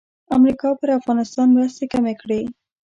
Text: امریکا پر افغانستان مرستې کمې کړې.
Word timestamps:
امریکا 0.37 0.69
پر 0.79 0.89
افغانستان 0.99 1.47
مرستې 1.57 1.85
کمې 1.93 2.13
کړې. 2.21 2.41